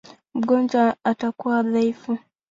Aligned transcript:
Mgonjwa 0.35 0.97
atakuwa 1.03 1.63
dhaifu. 1.63 2.17